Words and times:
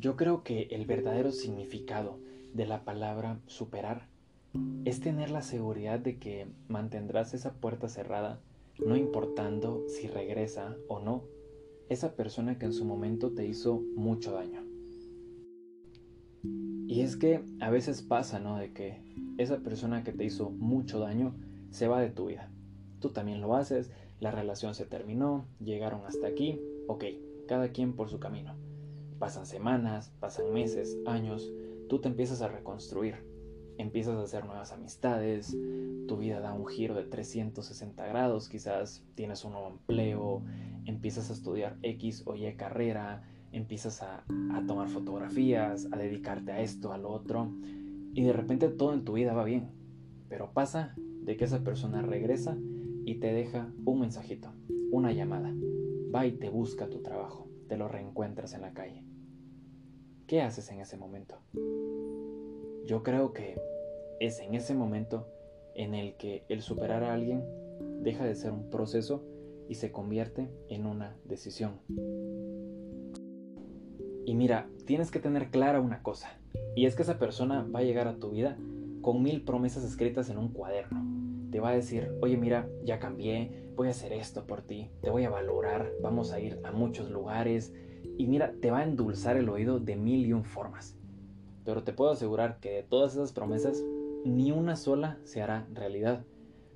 Yo 0.00 0.16
creo 0.16 0.42
que 0.42 0.62
el 0.70 0.86
verdadero 0.86 1.30
significado 1.30 2.18
de 2.54 2.64
la 2.64 2.86
palabra 2.86 3.38
superar 3.46 4.08
es 4.86 5.00
tener 5.00 5.30
la 5.30 5.42
seguridad 5.42 6.00
de 6.00 6.18
que 6.18 6.46
mantendrás 6.68 7.34
esa 7.34 7.52
puerta 7.52 7.86
cerrada, 7.90 8.40
no 8.78 8.96
importando 8.96 9.84
si 9.88 10.08
regresa 10.08 10.74
o 10.88 11.00
no 11.00 11.24
esa 11.90 12.16
persona 12.16 12.58
que 12.58 12.64
en 12.64 12.72
su 12.72 12.86
momento 12.86 13.32
te 13.32 13.46
hizo 13.46 13.82
mucho 13.94 14.32
daño. 14.32 14.64
Y 16.88 17.02
es 17.02 17.18
que 17.18 17.44
a 17.60 17.68
veces 17.68 18.00
pasa, 18.00 18.40
¿no? 18.40 18.56
De 18.56 18.72
que 18.72 19.02
esa 19.36 19.58
persona 19.58 20.02
que 20.02 20.12
te 20.12 20.24
hizo 20.24 20.48
mucho 20.48 20.98
daño 20.98 21.34
se 21.68 21.88
va 21.88 22.00
de 22.00 22.08
tu 22.08 22.28
vida. 22.28 22.50
Tú 23.00 23.10
también 23.10 23.42
lo 23.42 23.54
haces, 23.54 23.90
la 24.18 24.30
relación 24.30 24.74
se 24.74 24.86
terminó, 24.86 25.44
llegaron 25.62 26.06
hasta 26.06 26.26
aquí, 26.26 26.58
ok, 26.86 27.04
cada 27.46 27.68
quien 27.68 27.92
por 27.92 28.08
su 28.08 28.18
camino. 28.18 28.69
Pasan 29.20 29.44
semanas, 29.44 30.14
pasan 30.18 30.50
meses, 30.50 30.98
años, 31.04 31.52
tú 31.90 32.00
te 32.00 32.08
empiezas 32.08 32.40
a 32.40 32.48
reconstruir, 32.48 33.16
empiezas 33.76 34.16
a 34.16 34.22
hacer 34.22 34.46
nuevas 34.46 34.72
amistades, 34.72 35.54
tu 36.08 36.16
vida 36.16 36.40
da 36.40 36.54
un 36.54 36.66
giro 36.66 36.94
de 36.94 37.04
360 37.04 38.06
grados, 38.06 38.48
quizás 38.48 39.04
tienes 39.16 39.44
un 39.44 39.52
nuevo 39.52 39.68
empleo, 39.68 40.42
empiezas 40.86 41.28
a 41.28 41.34
estudiar 41.34 41.76
X 41.82 42.22
o 42.24 42.34
Y 42.34 42.50
carrera, 42.56 43.22
empiezas 43.52 44.02
a, 44.02 44.24
tomar 44.66 44.88
fotografías, 44.88 45.86
a 45.92 45.98
dedicarte 45.98 46.52
a 46.52 46.62
esto, 46.62 46.94
a 46.94 46.96
lo 46.96 47.10
otro, 47.10 47.52
y 48.14 48.22
de 48.22 48.32
repente 48.32 48.68
todo 48.68 48.94
en 48.94 49.04
tu 49.04 49.12
vida 49.12 49.34
va 49.34 49.44
bien. 49.44 49.68
Pero 50.30 50.54
pasa 50.54 50.94
de 50.96 51.36
que 51.36 51.44
esa 51.44 51.62
persona 51.62 52.00
regresa 52.00 52.56
y 53.04 53.16
te 53.16 53.34
deja 53.34 53.70
un 53.84 54.00
mensajito, 54.00 54.50
una 54.90 55.12
llamada. 55.12 55.52
Va 56.14 56.26
y 56.26 56.32
te 56.32 56.48
busca 56.48 56.88
tu 56.88 57.02
trabajo, 57.02 57.49
te 57.70 57.76
lo 57.76 57.86
reencuentras 57.86 58.52
en 58.54 58.62
la 58.62 58.72
calle. 58.72 59.04
¿Qué 60.26 60.42
haces 60.42 60.68
en 60.72 60.80
ese 60.80 60.96
momento? 60.96 61.36
Yo 62.84 63.04
creo 63.04 63.32
que 63.32 63.60
es 64.18 64.40
en 64.40 64.56
ese 64.56 64.74
momento 64.74 65.28
en 65.76 65.94
el 65.94 66.16
que 66.16 66.44
el 66.48 66.62
superar 66.62 67.04
a 67.04 67.14
alguien 67.14 67.44
deja 68.02 68.24
de 68.24 68.34
ser 68.34 68.50
un 68.50 68.70
proceso 68.70 69.24
y 69.68 69.76
se 69.76 69.92
convierte 69.92 70.50
en 70.68 70.84
una 70.84 71.16
decisión. 71.24 71.78
Y 74.26 74.34
mira, 74.34 74.68
tienes 74.84 75.12
que 75.12 75.20
tener 75.20 75.50
clara 75.50 75.80
una 75.80 76.02
cosa, 76.02 76.40
y 76.74 76.86
es 76.86 76.96
que 76.96 77.02
esa 77.02 77.20
persona 77.20 77.68
va 77.72 77.78
a 77.78 77.84
llegar 77.84 78.08
a 78.08 78.16
tu 78.16 78.30
vida 78.30 78.58
con 79.00 79.22
mil 79.22 79.42
promesas 79.42 79.84
escritas 79.84 80.30
en 80.30 80.38
un 80.38 80.48
cuaderno. 80.48 81.04
Te 81.50 81.60
va 81.60 81.70
a 81.70 81.74
decir, 81.74 82.12
oye 82.20 82.36
mira, 82.36 82.68
ya 82.84 82.98
cambié, 82.98 83.70
voy 83.76 83.88
a 83.88 83.92
hacer 83.92 84.12
esto 84.12 84.46
por 84.46 84.62
ti, 84.62 84.90
te 85.00 85.10
voy 85.10 85.24
a 85.24 85.30
valorar, 85.30 85.90
vamos 86.02 86.32
a 86.32 86.40
ir 86.40 86.60
a 86.64 86.72
muchos 86.72 87.10
lugares, 87.10 87.72
y 88.16 88.26
mira, 88.26 88.52
te 88.60 88.70
va 88.70 88.80
a 88.80 88.84
endulzar 88.84 89.36
el 89.36 89.48
oído 89.48 89.78
de 89.78 89.96
mil 89.96 90.26
y 90.26 90.32
un 90.32 90.44
formas. 90.44 90.96
Pero 91.64 91.82
te 91.82 91.92
puedo 91.92 92.10
asegurar 92.10 92.58
que 92.60 92.70
de 92.70 92.82
todas 92.82 93.14
esas 93.14 93.32
promesas, 93.32 93.82
ni 94.24 94.52
una 94.52 94.76
sola 94.76 95.18
se 95.24 95.42
hará 95.42 95.66
realidad. 95.72 96.24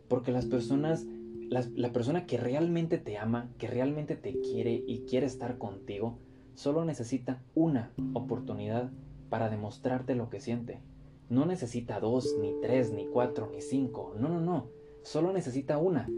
Porque 0.09 0.33
las 0.33 0.47
personas, 0.47 1.07
la 1.51 1.93
persona 1.93 2.27
que 2.27 2.39
realmente 2.39 2.99
te 2.99 3.19
ama, 3.19 3.51
que 3.59 3.67
realmente 3.67 4.17
te 4.17 4.41
quiere 4.41 4.83
y 4.87 5.01
quiere 5.01 5.27
estar 5.27 5.59
contigo, 5.59 6.19
solo 6.55 6.85
necesita 6.85 7.43
una 7.55 7.91
oportunidad 8.13 8.91
para 9.29 9.51
demostrarte 9.51 10.15
lo 10.15 10.31
que 10.31 10.41
siente. 10.41 10.81
No 11.29 11.47
necesita 11.47 12.01
dos, 12.01 12.37
ni 12.41 12.55
tres, 12.61 12.93
ni 12.93 13.07
cuatro, 13.07 13.51
ni 13.53 13.61
cinco. 13.61 14.15
No, 14.19 14.29
no, 14.29 14.41
no. 14.41 14.69
Solo 15.03 15.33
necesita 15.33 15.79
una. 15.79 16.09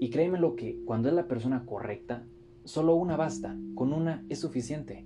Y 0.00 0.10
créeme 0.10 0.38
lo 0.38 0.56
que 0.56 0.78
cuando 0.84 1.08
es 1.08 1.14
la 1.14 1.26
persona 1.26 1.64
correcta, 1.64 2.24
solo 2.64 2.94
una 2.94 3.16
basta. 3.16 3.56
Con 3.74 3.92
una 3.92 4.24
es 4.28 4.40
suficiente. 4.40 5.04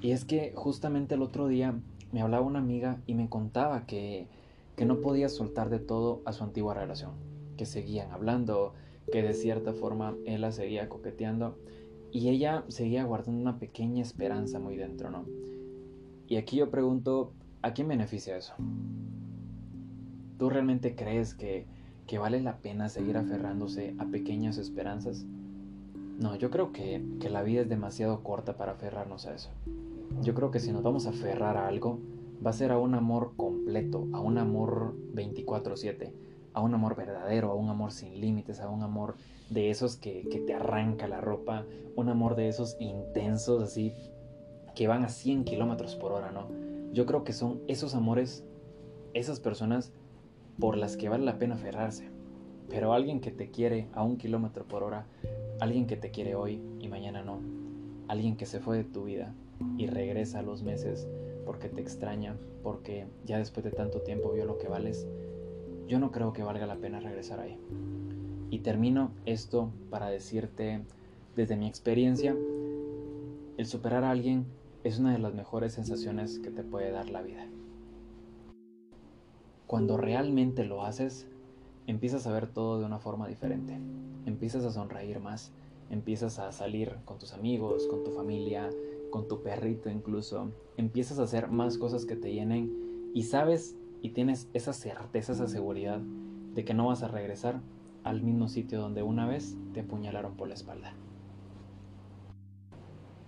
Y 0.00 0.12
es 0.12 0.24
que 0.24 0.52
justamente 0.54 1.14
el 1.14 1.22
otro 1.22 1.46
día 1.46 1.74
me 2.12 2.22
hablaba 2.22 2.46
una 2.46 2.58
amiga 2.58 3.00
y 3.06 3.14
me 3.14 3.28
contaba 3.28 3.86
que, 3.86 4.26
que 4.76 4.86
no 4.86 5.00
podía 5.00 5.28
soltar 5.28 5.68
de 5.68 5.78
todo 5.78 6.22
a 6.24 6.32
su 6.32 6.42
antigua 6.42 6.74
relación. 6.74 7.12
Que 7.56 7.66
seguían 7.66 8.10
hablando, 8.10 8.72
que 9.12 9.22
de 9.22 9.34
cierta 9.34 9.72
forma 9.72 10.16
él 10.24 10.40
la 10.40 10.52
seguía 10.52 10.88
coqueteando 10.88 11.56
y 12.12 12.28
ella 12.28 12.64
seguía 12.68 13.04
guardando 13.04 13.40
una 13.40 13.58
pequeña 13.58 14.02
esperanza 14.02 14.58
muy 14.58 14.76
dentro, 14.76 15.10
¿no? 15.10 15.24
Y 16.30 16.36
aquí 16.36 16.58
yo 16.58 16.70
pregunto, 16.70 17.32
¿a 17.60 17.72
quién 17.72 17.88
beneficia 17.88 18.36
eso? 18.36 18.54
¿Tú 20.38 20.48
realmente 20.48 20.94
crees 20.94 21.34
que, 21.34 21.66
que 22.06 22.18
vale 22.18 22.40
la 22.40 22.58
pena 22.58 22.88
seguir 22.88 23.16
aferrándose 23.16 23.96
a 23.98 24.04
pequeñas 24.04 24.56
esperanzas? 24.56 25.26
No, 26.20 26.36
yo 26.36 26.50
creo 26.50 26.70
que, 26.70 27.04
que 27.18 27.30
la 27.30 27.42
vida 27.42 27.62
es 27.62 27.68
demasiado 27.68 28.22
corta 28.22 28.56
para 28.56 28.72
aferrarnos 28.72 29.26
a 29.26 29.34
eso. 29.34 29.50
Yo 30.22 30.32
creo 30.34 30.52
que 30.52 30.60
si 30.60 30.70
nos 30.70 30.84
vamos 30.84 31.06
a 31.06 31.10
aferrar 31.10 31.56
a 31.56 31.66
algo, 31.66 31.98
va 32.46 32.50
a 32.50 32.52
ser 32.52 32.70
a 32.70 32.78
un 32.78 32.94
amor 32.94 33.32
completo, 33.36 34.06
a 34.12 34.20
un 34.20 34.38
amor 34.38 34.94
24/7 35.12 36.12
a 36.52 36.60
un 36.60 36.74
amor 36.74 36.96
verdadero, 36.96 37.50
a 37.50 37.54
un 37.54 37.68
amor 37.68 37.92
sin 37.92 38.20
límites, 38.20 38.60
a 38.60 38.68
un 38.68 38.82
amor 38.82 39.16
de 39.50 39.70
esos 39.70 39.96
que, 39.96 40.22
te 40.46 40.54
arranca 40.54 41.08
la 41.08 41.20
ropa, 41.20 41.64
un 41.96 42.08
amor 42.08 42.36
de 42.36 42.48
esos 42.48 42.76
intensos 42.80 43.62
así 43.62 43.92
que 44.80 44.88
van 44.88 45.04
a 45.04 45.10
100 45.10 45.44
kilómetros 45.44 45.94
por 45.94 46.10
hora, 46.10 46.32
¿no? 46.32 46.48
Yo 46.94 47.04
creo 47.04 47.22
que 47.22 47.34
son 47.34 47.60
esos 47.68 47.94
amores, 47.94 48.46
esas 49.12 49.38
personas 49.38 49.92
por 50.58 50.78
las 50.78 50.96
que 50.96 51.10
vale 51.10 51.26
la 51.26 51.38
pena 51.38 51.56
aferrarse. 51.56 52.08
Pero 52.70 52.94
alguien 52.94 53.20
que 53.20 53.30
te 53.30 53.50
quiere 53.50 53.88
a 53.92 54.02
un 54.02 54.16
kilómetro 54.16 54.64
por 54.64 54.82
hora, 54.82 55.04
alguien 55.60 55.86
que 55.86 55.98
te 55.98 56.10
quiere 56.10 56.34
hoy 56.34 56.62
y 56.78 56.88
mañana 56.88 57.22
no, 57.22 57.40
alguien 58.08 58.38
que 58.38 58.46
se 58.46 58.58
fue 58.58 58.78
de 58.78 58.84
tu 58.84 59.04
vida 59.04 59.34
y 59.76 59.86
regresa 59.86 60.38
a 60.38 60.42
los 60.42 60.62
meses 60.62 61.06
porque 61.44 61.68
te 61.68 61.82
extraña, 61.82 62.38
porque 62.62 63.06
ya 63.26 63.36
después 63.36 63.64
de 63.64 63.72
tanto 63.72 64.00
tiempo 64.00 64.32
vio 64.32 64.46
lo 64.46 64.56
que 64.56 64.68
vales, 64.68 65.06
yo 65.88 65.98
no 65.98 66.10
creo 66.10 66.32
que 66.32 66.42
valga 66.42 66.64
la 66.66 66.76
pena 66.76 67.00
regresar 67.00 67.38
ahí. 67.40 67.58
Y 68.48 68.60
termino 68.60 69.10
esto 69.26 69.72
para 69.90 70.08
decirte, 70.08 70.80
desde 71.36 71.56
mi 71.56 71.68
experiencia, 71.68 72.34
el 73.58 73.66
superar 73.66 74.04
a 74.04 74.10
alguien 74.10 74.46
es 74.82 74.98
una 74.98 75.12
de 75.12 75.18
las 75.18 75.34
mejores 75.34 75.74
sensaciones 75.74 76.38
que 76.38 76.50
te 76.50 76.62
puede 76.62 76.90
dar 76.90 77.10
la 77.10 77.20
vida. 77.20 77.46
Cuando 79.66 79.96
realmente 79.96 80.64
lo 80.64 80.84
haces, 80.84 81.26
empiezas 81.86 82.26
a 82.26 82.32
ver 82.32 82.46
todo 82.46 82.80
de 82.80 82.86
una 82.86 82.98
forma 82.98 83.28
diferente. 83.28 83.78
Empiezas 84.24 84.64
a 84.64 84.72
sonreír 84.72 85.20
más, 85.20 85.52
empiezas 85.90 86.38
a 86.38 86.50
salir 86.52 86.96
con 87.04 87.18
tus 87.18 87.34
amigos, 87.34 87.86
con 87.86 88.02
tu 88.02 88.10
familia, 88.10 88.70
con 89.10 89.28
tu 89.28 89.42
perrito 89.42 89.90
incluso. 89.90 90.50
Empiezas 90.76 91.18
a 91.18 91.24
hacer 91.24 91.50
más 91.50 91.76
cosas 91.76 92.06
que 92.06 92.16
te 92.16 92.32
llenen 92.32 93.10
y 93.14 93.24
sabes 93.24 93.76
y 94.00 94.10
tienes 94.10 94.48
esa 94.54 94.72
certeza, 94.72 95.32
esa 95.32 95.46
seguridad 95.46 96.00
de 96.00 96.64
que 96.64 96.74
no 96.74 96.86
vas 96.86 97.02
a 97.02 97.08
regresar 97.08 97.60
al 98.02 98.22
mismo 98.22 98.48
sitio 98.48 98.80
donde 98.80 99.02
una 99.02 99.26
vez 99.26 99.56
te 99.74 99.80
apuñalaron 99.80 100.36
por 100.36 100.48
la 100.48 100.54
espalda. 100.54 100.94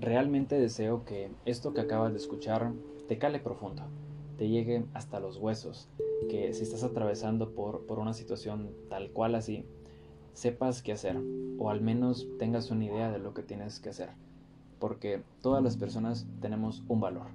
Realmente 0.02 0.58
deseo 0.58 1.04
que 1.04 1.30
esto 1.44 1.72
que 1.72 1.80
acabas 1.80 2.10
de 2.10 2.18
escuchar 2.18 2.72
te 3.06 3.18
cale 3.18 3.38
profundo, 3.38 3.84
te 4.36 4.48
llegue 4.48 4.84
hasta 4.94 5.20
los 5.20 5.36
huesos, 5.36 5.88
que 6.28 6.52
si 6.54 6.64
estás 6.64 6.82
atravesando 6.82 7.52
por, 7.52 7.86
por 7.86 8.00
una 8.00 8.12
situación 8.12 8.72
tal 8.90 9.12
cual 9.12 9.36
así, 9.36 9.64
sepas 10.32 10.82
qué 10.82 10.90
hacer, 10.90 11.20
o 11.56 11.70
al 11.70 11.82
menos 11.82 12.26
tengas 12.40 12.72
una 12.72 12.84
idea 12.84 13.12
de 13.12 13.20
lo 13.20 13.32
que 13.32 13.44
tienes 13.44 13.78
que 13.78 13.90
hacer, 13.90 14.08
porque 14.80 15.22
todas 15.40 15.62
las 15.62 15.76
personas 15.76 16.26
tenemos 16.40 16.82
un 16.88 16.98
valor, 16.98 17.28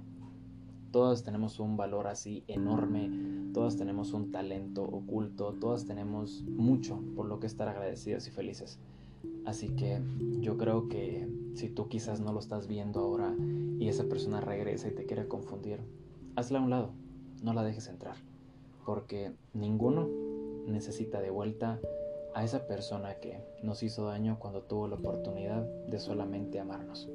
Todas 0.90 1.22
tenemos 1.22 1.60
un 1.60 1.76
valor 1.76 2.06
así 2.06 2.44
enorme, 2.48 3.10
todas 3.52 3.76
tenemos 3.76 4.14
un 4.14 4.32
talento 4.32 4.84
oculto, 4.84 5.54
todas 5.60 5.84
tenemos 5.84 6.42
mucho 6.44 7.02
por 7.14 7.26
lo 7.26 7.40
que 7.40 7.46
estar 7.46 7.68
agradecidas 7.68 8.26
y 8.26 8.30
felices. 8.30 8.78
Así 9.44 9.70
que 9.70 10.00
yo 10.40 10.56
creo 10.58 10.88
que 10.88 11.28
si 11.54 11.68
tú 11.68 11.88
quizás 11.88 12.20
no 12.20 12.32
lo 12.32 12.40
estás 12.40 12.66
viendo 12.68 13.00
ahora 13.00 13.34
y 13.78 13.88
esa 13.88 14.04
persona 14.04 14.40
regresa 14.40 14.88
y 14.88 14.92
te 14.92 15.06
quiere 15.06 15.26
confundir, 15.26 15.80
hazla 16.36 16.58
a 16.58 16.62
un 16.62 16.70
lado, 16.70 16.92
no 17.42 17.52
la 17.52 17.64
dejes 17.64 17.88
entrar, 17.88 18.16
porque 18.84 19.32
ninguno 19.54 20.08
necesita 20.66 21.20
de 21.20 21.30
vuelta 21.30 21.80
a 22.34 22.44
esa 22.44 22.66
persona 22.66 23.14
que 23.14 23.40
nos 23.62 23.82
hizo 23.82 24.06
daño 24.06 24.38
cuando 24.38 24.62
tuvo 24.62 24.86
la 24.86 24.96
oportunidad 24.96 25.62
de 25.88 25.98
solamente 25.98 26.60
amarnos. 26.60 27.08